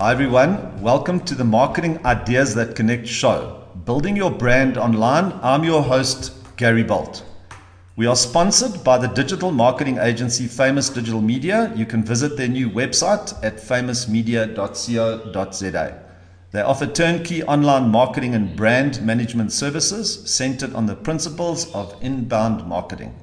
[0.00, 0.80] Hi, everyone.
[0.80, 3.64] Welcome to the Marketing Ideas That Connect show.
[3.84, 5.32] Building your brand online.
[5.42, 7.24] I'm your host, Gary Bolt.
[7.96, 11.72] We are sponsored by the digital marketing agency Famous Digital Media.
[11.74, 16.02] You can visit their new website at famousmedia.co.za.
[16.52, 22.68] They offer turnkey online marketing and brand management services centered on the principles of inbound
[22.68, 23.16] marketing.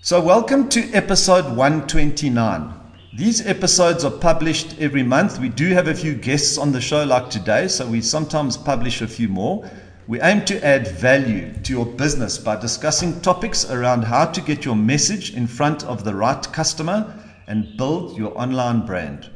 [0.00, 2.79] So, welcome to episode 129.
[3.12, 5.40] These episodes are published every month.
[5.40, 9.02] We do have a few guests on the show, like today, so we sometimes publish
[9.02, 9.68] a few more.
[10.06, 14.64] We aim to add value to your business by discussing topics around how to get
[14.64, 17.12] your message in front of the right customer
[17.48, 19.28] and build your online brand.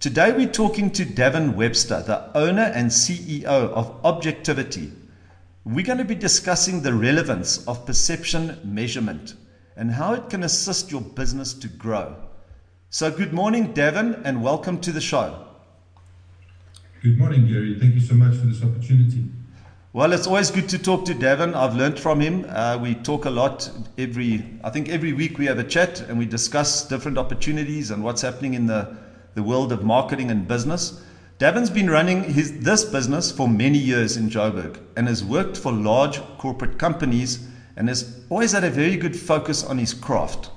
[0.00, 4.90] Today we're talking to Davin Webster, the owner and CEO of Objectivity.
[5.64, 9.34] We're going to be discussing the relevance of perception measurement
[9.76, 12.16] and how it can assist your business to grow.
[12.94, 15.46] So, good morning, Davin, and welcome to the show.
[17.02, 17.78] Good morning, Gary.
[17.80, 19.24] Thank you so much for this opportunity.
[19.94, 21.54] Well, it's always good to talk to Davin.
[21.54, 22.44] I've learned from him.
[22.50, 26.18] Uh, we talk a lot every, I think every week we have a chat and
[26.18, 28.94] we discuss different opportunities and what's happening in the
[29.34, 31.02] the world of marketing and business.
[31.38, 35.72] Davin's been running his, this business for many years in Joburg and has worked for
[35.72, 40.50] large corporate companies and has always had a very good focus on his craft.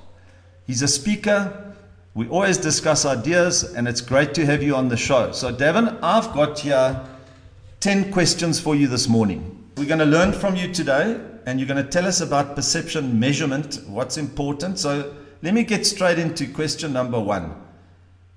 [0.68, 1.75] He's a speaker.
[2.16, 5.34] We always discuss ideas, and it's great to have you on the show.
[5.34, 7.06] So, Davin, I've got here
[7.82, 9.70] 10 questions for you this morning.
[9.76, 13.20] We're going to learn from you today, and you're going to tell us about perception
[13.20, 14.80] measurement, what's important.
[14.80, 17.54] So, let me get straight into question number one.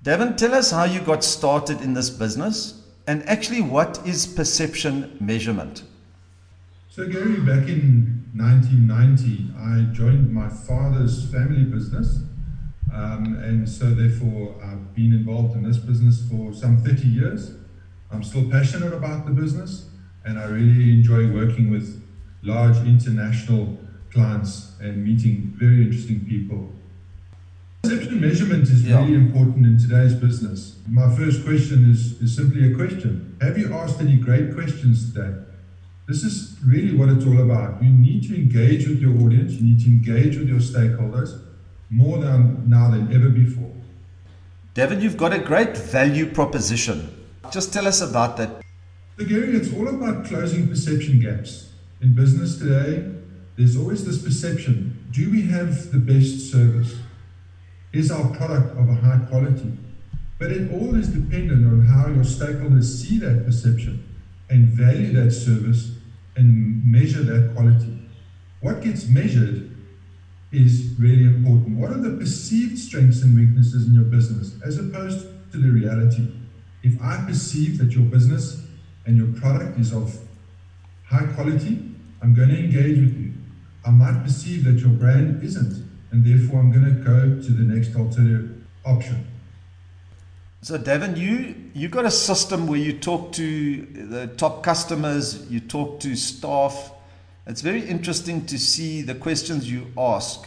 [0.03, 5.17] Davin, tell us how you got started in this business and actually what is perception
[5.19, 5.81] measurement?
[6.89, 12.19] So, Gary, back in 1990, I joined my father's family business.
[12.93, 17.51] Um, and so, therefore, I've been involved in this business for some 30 years.
[18.11, 19.89] I'm still passionate about the business
[20.25, 22.03] and I really enjoy working with
[22.41, 23.77] large international
[24.11, 26.69] clients and meeting very interesting people
[27.81, 29.01] Perception measurement is yeah.
[29.01, 30.75] really important in today's business.
[30.89, 33.37] My first question is, is simply a question.
[33.41, 35.33] Have you asked any great questions today?
[36.05, 37.81] This is really what it's all about.
[37.81, 41.41] You need to engage with your audience, you need to engage with your stakeholders
[41.89, 43.71] more than now than ever before.
[44.75, 47.15] Davin, you've got a great value proposition.
[47.51, 48.61] Just tell us about that.
[49.17, 51.71] So Gary, it's all about closing perception gaps.
[52.01, 53.11] In business today,
[53.57, 56.95] there's always this perception do we have the best service?
[57.91, 59.73] Is our product of a high quality?
[60.37, 64.07] But it all is dependent on how your stakeholders see that perception
[64.49, 65.91] and value that service
[66.35, 68.07] and measure that quality.
[68.61, 69.75] What gets measured
[70.51, 71.77] is really important.
[71.77, 76.27] What are the perceived strengths and weaknesses in your business as opposed to the reality?
[76.83, 78.65] If I perceive that your business
[79.05, 80.17] and your product is of
[81.05, 81.79] high quality,
[82.21, 83.33] I'm going to engage with you.
[83.85, 87.63] I might perceive that your brand isn't and therefore I'm going to go to the
[87.63, 89.25] next alternative option.
[90.61, 95.59] So, Davin, you you've got a system where you talk to the top customers, you
[95.59, 96.91] talk to staff.
[97.49, 100.45] It's very interesting to see the questions you ask.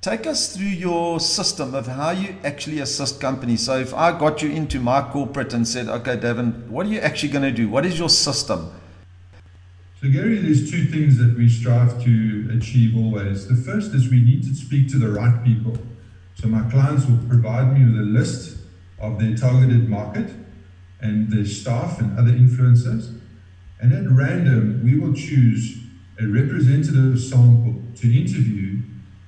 [0.00, 3.62] Take us through your system of how you actually assist companies.
[3.62, 7.00] So, if I got you into my corporate and said, "Okay, Davin, what are you
[7.00, 7.68] actually going to do?
[7.68, 8.68] What is your system?"
[10.00, 13.48] So, Gary, there's two things that we strive to achieve always.
[13.48, 15.76] The first is we need to speak to the right people.
[16.36, 18.58] So, my clients will provide me with a list
[19.00, 20.30] of their targeted market
[21.00, 23.18] and their staff and other influencers.
[23.80, 25.82] And at random, we will choose
[26.18, 28.80] a representative sample to interview,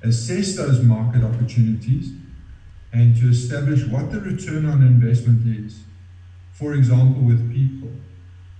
[0.02, 2.12] assess those market opportunities,
[2.92, 5.80] and to establish what the return on investment is.
[6.52, 7.90] For example, with people.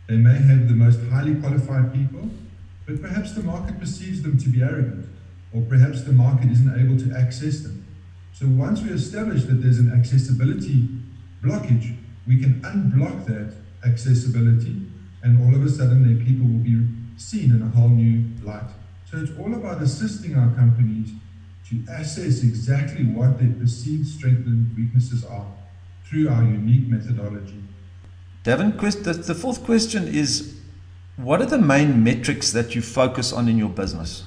[0.07, 2.31] They may have the most highly qualified people,
[2.87, 5.07] but perhaps the market perceives them to be arrogant,
[5.53, 7.87] or perhaps the market isn't able to access them.
[8.33, 10.89] So once we establish that there's an accessibility
[11.43, 11.97] blockage,
[12.27, 13.55] we can unblock that
[13.85, 14.87] accessibility,
[15.23, 16.87] and all of a sudden their people will be
[17.21, 18.71] seen in a whole new light.
[19.11, 21.11] So it's all about assisting our companies
[21.71, 25.47] to assess exactly what their perceived strengths and weaknesses are
[26.05, 27.63] through our unique methodology.
[28.45, 30.59] Davin, the, the fourth question is
[31.17, 34.25] what are the main metrics that you focus on in your business?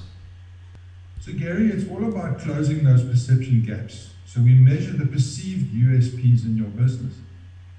[1.20, 4.10] So, Gary, it's all about closing those perception gaps.
[4.26, 7.14] So, we measure the perceived USPs in your business.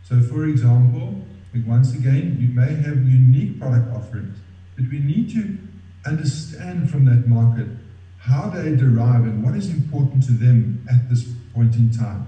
[0.03, 1.23] So, for example,
[1.65, 4.37] once again, you may have unique product offerings,
[4.75, 5.57] but we need to
[6.05, 7.67] understand from that market
[8.19, 12.27] how they derive and what is important to them at this point in time.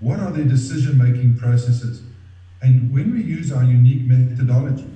[0.00, 2.02] What are their decision making processes?
[2.60, 4.88] And when we use our unique methodology,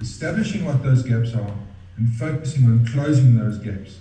[0.00, 1.54] establishing what those gaps are
[1.96, 3.98] and focusing on closing those gaps.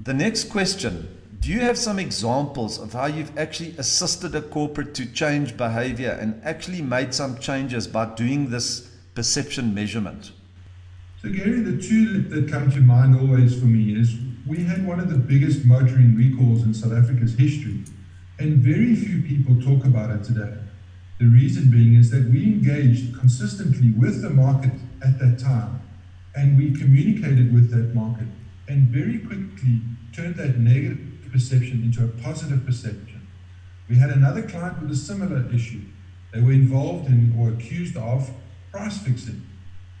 [0.00, 1.08] The next question
[1.40, 6.18] Do you have some examples of how you've actually assisted a corporate to change behavior
[6.20, 10.32] and actually made some changes by doing this perception measurement?
[11.20, 14.16] So, Gary, the two that come to mind always for me is
[14.46, 17.82] we had one of the biggest motoring recalls in South Africa's history,
[18.38, 20.54] and very few people talk about it today.
[21.18, 24.70] The reason being is that we engaged consistently with the market
[25.02, 25.82] at that time,
[26.36, 28.28] and we communicated with that market,
[28.68, 29.80] and very quickly
[30.12, 31.00] turned that negative
[31.32, 33.26] perception into a positive perception.
[33.88, 35.80] We had another client with a similar issue.
[36.32, 38.30] They were involved in or accused of
[38.70, 39.42] price fixing.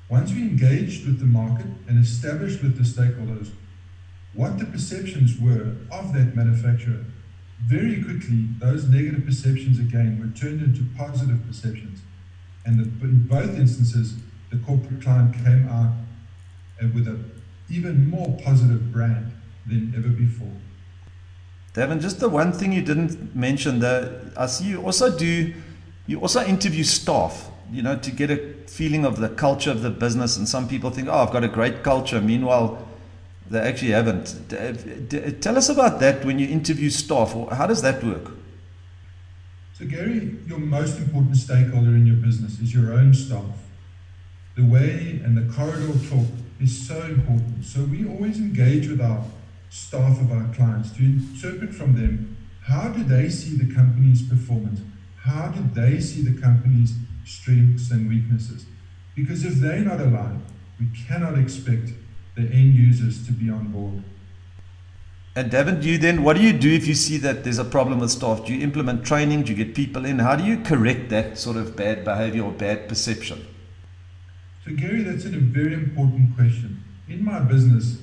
[0.08, 3.50] Once we engaged with the market and established with the stakeholders
[4.34, 7.04] what the perceptions were of that manufacturer,
[7.66, 12.00] very quickly those negative perceptions again were turned into positive perceptions.
[12.64, 14.14] And in both instances,
[14.50, 15.92] the corporate client came out
[16.82, 17.30] uh, with an
[17.68, 19.32] even more positive brand
[19.66, 20.52] than ever before.
[21.72, 25.52] Devin, just the one thing you didn't mention that I see you also do,
[26.06, 29.90] you also interview staff, you know, to get a feeling of the culture of the
[29.90, 30.36] business.
[30.36, 32.20] And some people think, oh, I've got a great culture.
[32.20, 32.86] Meanwhile,
[33.50, 34.36] they actually haven't.
[35.40, 37.34] Tell us about that when you interview staff.
[37.50, 38.30] How does that work?
[39.74, 43.66] So, Gary, your most important stakeholder in your business is your own staff.
[44.56, 46.26] The way and the corridor talk
[46.60, 47.64] is so important.
[47.64, 49.24] So, we always engage with our
[49.70, 52.36] staff of our clients to interpret from them
[52.68, 54.80] how do they see the company's performance?
[55.16, 56.92] How do they see the company's
[57.28, 58.66] strengths and weaknesses?
[59.14, 60.42] Because if they're not aligned,
[60.80, 61.90] we cannot expect
[62.36, 64.02] the end users to be on board.
[65.36, 67.64] And Devin, do you then what do you do if you see that there's a
[67.64, 68.44] problem with staff?
[68.44, 69.44] Do you implement training?
[69.44, 70.18] Do you get people in?
[70.18, 73.46] How do you correct that sort of bad behavior or bad perception?
[74.64, 76.82] So Gary, that's a very important question.
[77.08, 77.98] In my business,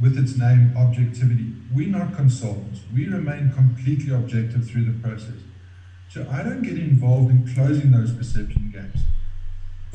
[0.00, 1.52] with its name objectivity.
[1.74, 2.80] We're not consultants.
[2.92, 5.36] We remain completely objective through the process.
[6.12, 9.04] So I don't get involved in closing those perception gaps.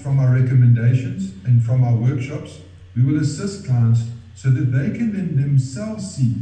[0.02, 2.62] From our recommendations and from our workshops,
[2.96, 4.04] we will assist clients
[4.34, 6.36] so that they can then themselves see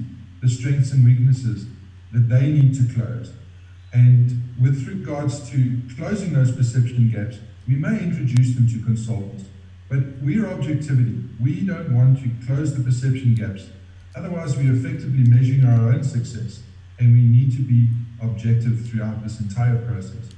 [0.43, 1.65] the strengths and weaknesses
[2.11, 3.33] that they need to close.
[3.91, 7.37] And with regards to closing those perception gaps,
[7.67, 9.45] we may introduce them to consultants.
[9.89, 11.23] But we're objectivity.
[11.41, 13.69] We don't want to close the perception gaps.
[14.15, 16.61] Otherwise, we're effectively measuring our own success,
[16.99, 17.89] and we need to be
[18.23, 20.29] objective throughout this entire process.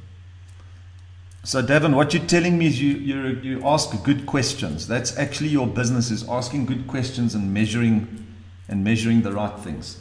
[1.43, 4.87] So, Devin, what you're telling me is you, you, you ask good questions.
[4.87, 8.25] That's actually your business is asking good questions and measuring
[8.67, 9.99] and measuring the right things.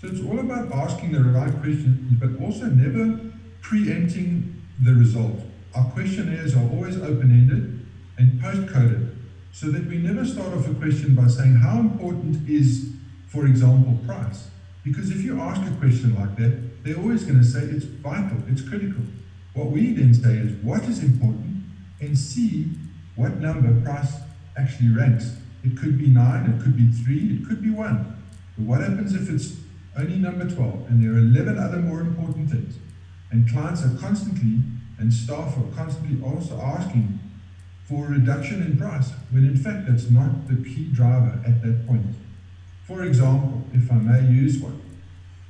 [0.00, 3.30] So it's all about asking the right questions, but also never
[3.60, 5.40] preempting the result.
[5.74, 7.86] Our questionnaires are always open-ended
[8.18, 9.16] and post-coded
[9.52, 12.90] so that we never start off a question by saying how important is,
[13.28, 14.48] for example, price.
[14.86, 18.38] Because if you ask a question like that, they're always going to say it's vital,
[18.46, 19.02] it's critical.
[19.52, 21.64] What we then say is what is important
[22.00, 22.70] and see
[23.16, 24.14] what number price
[24.56, 25.38] actually ranks.
[25.64, 28.22] It could be nine, it could be three, it could be one.
[28.56, 29.56] But what happens if it's
[29.98, 32.76] only number 12 and there are 11 other more important things?
[33.32, 34.60] And clients are constantly,
[35.00, 37.18] and staff are constantly also asking
[37.88, 41.88] for a reduction in price, when in fact that's not the key driver at that
[41.88, 42.06] point.
[42.86, 44.80] For example, if I may use one,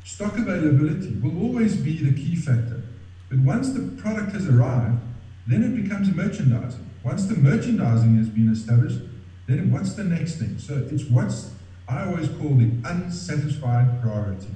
[0.05, 2.83] stock availability will always be the key factor.
[3.28, 5.00] But once the product has arrived,
[5.47, 6.88] then it becomes merchandising.
[7.05, 9.00] Once the merchandising has been established,
[9.47, 10.59] then what's the next thing?
[10.59, 11.50] So it's what's
[11.88, 14.49] I always call the unsatisfied priority.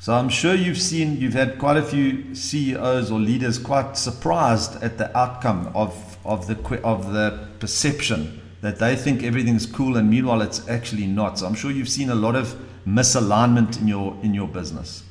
[0.00, 4.82] So I'm sure you've seen, you've had quite a few CEOs or leaders quite surprised
[4.82, 10.08] at the outcome of, of, the, of the perception that they think everything's cool and
[10.08, 11.38] meanwhile it's actually not.
[11.38, 15.02] So I'm sure you've seen a lot of misalignment in your, in your business.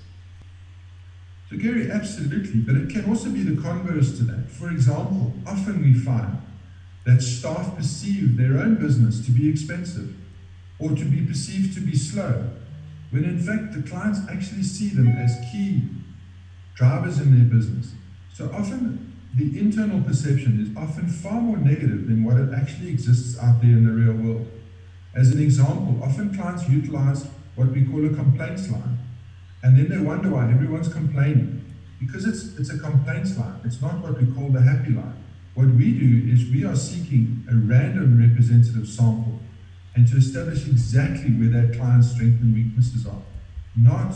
[1.52, 4.50] So Gary, absolutely, but it can also be the converse to that.
[4.50, 6.42] For example, often we find
[7.06, 10.16] that staff perceive their own business to be expensive
[10.80, 12.50] or to be perceived to be slow
[13.12, 15.84] when in fact the clients actually see them as key
[16.74, 17.94] drivers in their business.
[18.34, 23.38] So often the internal perception is often far more negative than what it actually exists
[23.40, 24.48] out there in the real world.
[25.16, 29.00] As an example, often clients utilize what we call a complaints line,
[29.64, 31.66] and then they wonder why everyone's complaining.
[32.00, 35.24] Because it's, it's a complaints line, it's not what we call the happy line.
[35.56, 39.40] What we do is we are seeking a random representative sample
[39.96, 43.22] and to establish exactly where that client's strengths and weaknesses are,
[43.76, 44.16] not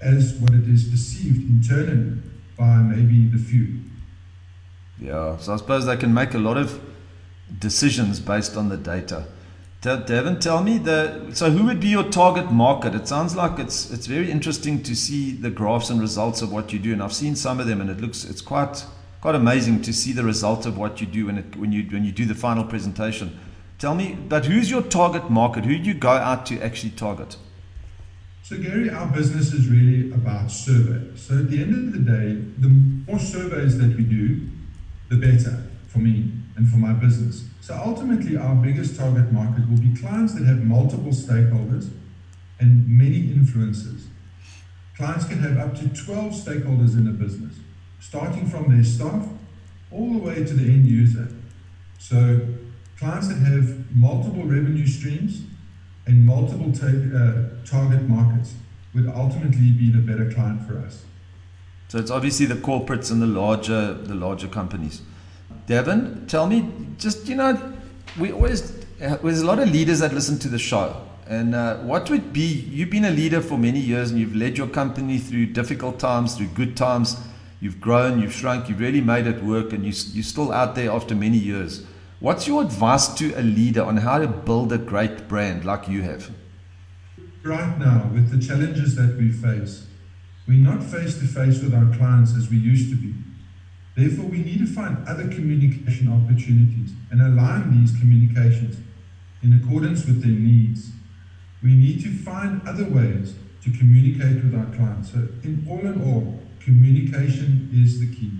[0.00, 2.20] as what it is perceived internally
[2.58, 3.80] by maybe the few.
[5.00, 6.80] Yeah, so I suppose they can make a lot of
[7.58, 9.26] decisions based on the data.
[9.80, 12.94] Devin, tell me the so who would be your target market?
[12.94, 16.70] It sounds like it's it's very interesting to see the graphs and results of what
[16.70, 18.84] you do, and I've seen some of them, and it looks it's quite
[19.22, 22.04] quite amazing to see the result of what you do when it when you when
[22.04, 23.38] you do the final presentation.
[23.78, 25.64] Tell me, but who's your target market?
[25.64, 27.38] Who do you go out to actually target?
[28.42, 31.22] So Gary, our business is really about surveys.
[31.22, 34.46] So at the end of the day, the more surveys that we do,
[35.10, 37.44] the better for me and for my business.
[37.60, 41.90] So ultimately, our biggest target market will be clients that have multiple stakeholders
[42.58, 44.06] and many influencers.
[44.96, 47.56] Clients can have up to 12 stakeholders in a business,
[47.98, 49.26] starting from their staff
[49.90, 51.28] all the way to the end user.
[51.98, 52.40] So
[52.96, 55.42] clients that have multiple revenue streams
[56.06, 58.54] and multiple ta- uh, target markets
[58.94, 61.04] would ultimately be the better client for us.
[61.90, 65.02] So it's obviously the corporates and the larger the larger companies.
[65.66, 66.68] Devin, tell me,
[66.98, 67.60] just you know,
[68.16, 72.08] we always there's a lot of leaders that listen to the show, and uh, what
[72.08, 75.46] would be you've been a leader for many years and you've led your company through
[75.46, 77.16] difficult times, through good times.
[77.60, 80.92] You've grown, you've shrunk, you've really made it work, and you, you're still out there
[80.92, 81.84] after many years.
[82.20, 86.02] What's your advice to a leader on how to build a great brand like you
[86.02, 86.30] have?
[87.42, 89.88] Right now, with the challenges that we face,
[90.50, 93.14] we're not face to face with our clients as we used to be.
[93.96, 98.76] Therefore, we need to find other communication opportunities and align these communications
[99.44, 100.90] in accordance with their needs.
[101.62, 105.12] We need to find other ways to communicate with our clients.
[105.12, 108.32] So, in all in all, communication is the key.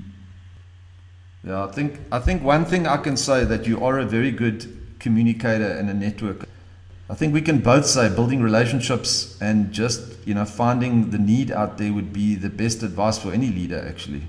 [1.44, 4.32] Yeah, I think I think one thing I can say that you are a very
[4.32, 6.48] good communicator and a network.
[7.10, 11.50] I think we can both say building relationships and just you know finding the need
[11.50, 14.22] out there would be the best advice for any leader actually.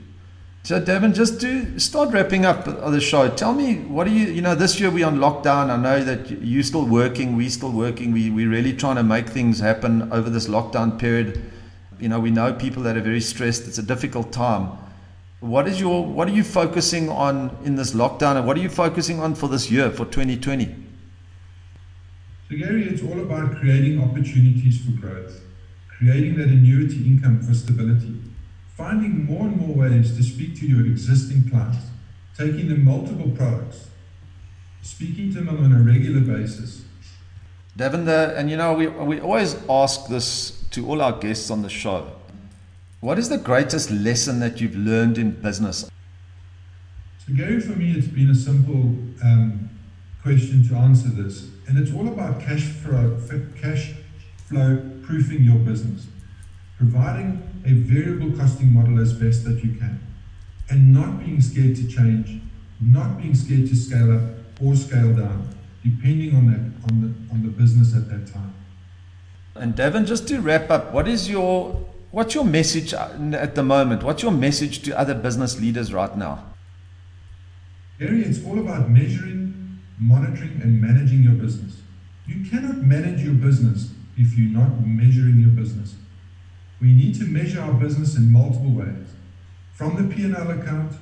[0.64, 4.42] So, Devin, just to start wrapping up the show, tell me what are you, you
[4.44, 5.72] know, this year we're on lockdown.
[5.72, 8.12] I know that you're still working, we're still working.
[8.12, 11.42] We, we're really trying to make things happen over this lockdown period.
[12.00, 13.68] You know, we know people that are very stressed.
[13.68, 14.70] It's a difficult time.
[15.40, 18.70] What is your, what are you focusing on in this lockdown and what are you
[18.70, 20.81] focusing on for this year, for 2020?
[22.52, 25.40] So, Gary, it's all about creating opportunities for growth,
[25.88, 28.22] creating that annuity income for stability
[28.82, 31.86] finding more and more ways to speak to your existing clients,
[32.36, 33.90] taking them multiple products,
[34.82, 36.84] speaking to them on a regular basis.
[37.78, 41.62] Devin, the, and you know, we, we always ask this to all our guests on
[41.62, 42.12] the show.
[43.02, 45.90] What is the greatest lesson that you've learned in business?
[47.26, 49.70] So, Gary, for me, it's been a simple um,
[50.24, 53.18] question to answer this, and it's all about cash flow,
[53.56, 53.94] cash
[54.48, 56.08] flow proofing your business
[56.82, 57.30] providing
[57.66, 60.00] a variable costing model as best that you can,
[60.70, 62.42] and not being scared to change,
[62.82, 64.24] not being scared to scale up
[64.60, 65.48] or scale down,
[65.84, 68.54] depending on that on the on the business at that time.
[69.54, 73.64] And Devin, just to wrap up, what is your what's your message uh, at the
[73.64, 74.02] moment?
[74.02, 76.46] What's your message to other business leaders right now?
[78.00, 79.31] Gary, it's all about measuring,
[80.02, 81.82] monitoring, and managing your business.
[82.26, 85.96] You cannot manage your business if you're not measuring your business.
[86.82, 89.14] We need to measure our business in multiple ways,
[89.74, 90.94] from the P&L account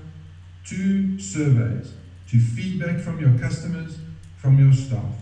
[0.65, 1.93] to surveys,
[2.29, 3.99] to feedback from your customers,
[4.37, 5.15] from your staff.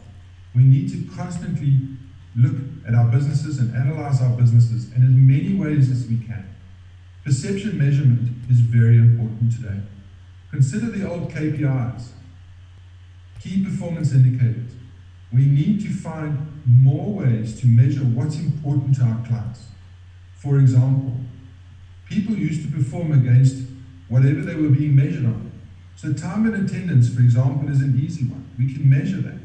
[0.56, 1.78] We need to constantly
[2.36, 2.56] look
[2.88, 6.56] at our businesses and analyze our businesses in as many ways as we can.
[7.24, 9.82] Perception measurement is very important today.
[10.50, 12.10] Consider the old KPIs,
[13.40, 14.72] key performance indicators.
[15.32, 19.66] We need to find more ways to measure what's important to our clients.
[20.36, 21.18] For example,
[22.06, 23.68] people used to perform against
[24.08, 25.52] whatever they were being measured on.
[25.96, 28.46] So time and attendance, for example, is an easy one.
[28.58, 29.40] We can measure that.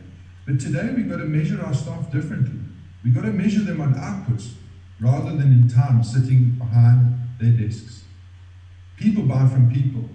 [0.46, 2.61] But today we've got to measure our staff differently.
[3.04, 4.52] We've got to measure them on outputs
[5.00, 8.04] rather than in time sitting behind their desks.
[8.96, 10.08] People buy from people,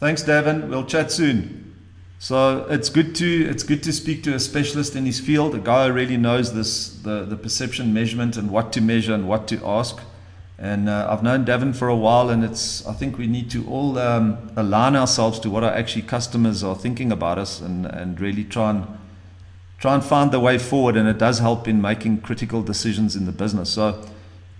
[0.00, 0.70] Thanks, Davin.
[0.70, 1.76] We'll chat soon.
[2.18, 5.58] So it's good to it's good to speak to a specialist in his field, a
[5.58, 9.46] guy who really knows this the, the perception measurement and what to measure and what
[9.48, 9.98] to ask.
[10.58, 13.68] And uh, I've known Davin for a while, and it's I think we need to
[13.68, 18.18] all um, align ourselves to what our actually customers are thinking about us, and, and
[18.18, 18.86] really try and
[19.78, 20.96] try and find the way forward.
[20.96, 23.68] And it does help in making critical decisions in the business.
[23.68, 24.02] So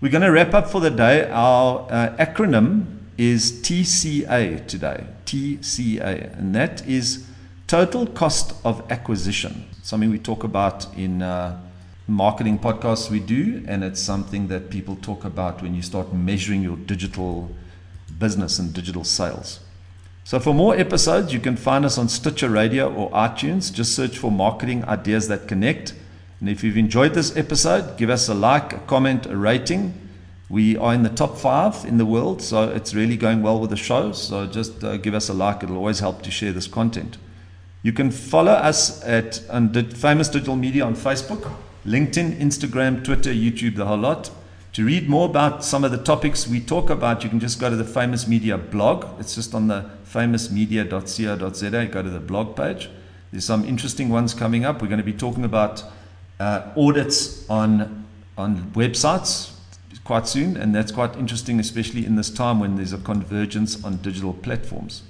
[0.03, 1.31] we're going to wrap up for the day.
[1.31, 5.05] Our uh, acronym is TCA today.
[5.27, 7.27] TCA, and that is
[7.67, 9.69] total cost of acquisition.
[9.83, 11.23] Something we talk about in.
[11.23, 11.61] Uh,
[12.11, 16.61] marketing podcasts we do, and it's something that people talk about when you start measuring
[16.61, 17.49] your digital
[18.19, 19.61] business and digital sales.
[20.25, 23.73] So, for more episodes, you can find us on Stitcher Radio or iTunes.
[23.73, 25.95] Just search for Marketing Ideas That Connect.
[26.41, 29.95] And if you've enjoyed this episode, give us a like, a comment, a rating.
[30.51, 33.71] We are in the top five in the world, so it's really going well with
[33.71, 34.11] the show.
[34.11, 37.19] So, just uh, give us a like, it'll always help to share this content.
[37.85, 39.37] You can follow us at
[39.97, 41.53] Famous Digital Media on Facebook
[41.87, 44.31] LinkedIn, Instagram, Twitter, YouTube, the whole lot.
[44.73, 47.71] To read more about some of the topics we talk about, you can just go
[47.71, 49.07] to the Famous Media blog.
[49.21, 51.87] It's just on the famousmedia.co.za.
[51.87, 52.91] Go to the blog page.
[53.31, 54.83] There's some interesting ones coming up.
[54.83, 55.85] We're going to be talking about
[56.41, 58.05] uh, audits on
[58.37, 59.53] on websites
[60.05, 63.97] quite soon, and that's quite interesting, especially in this time when there's a convergence on
[63.99, 65.03] digital platforms.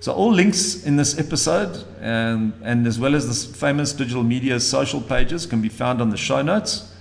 [0.00, 4.60] So all links in this episode and, and as well as this famous digital media
[4.60, 6.94] social pages can be found on the show notes.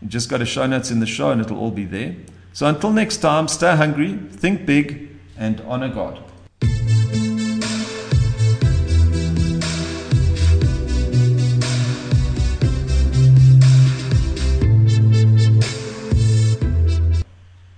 [0.00, 2.16] You just go to show notes in the show and it'll all be there.
[2.52, 6.18] So until next time, stay hungry, think big, and honor God.